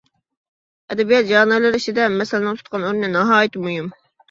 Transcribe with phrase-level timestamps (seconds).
[0.93, 3.97] ئەدەبىيات ژانىرلىرى ئىچىدە مەسەلنىڭ تۇتقان ئورنى ناھايىتى مۇھىم.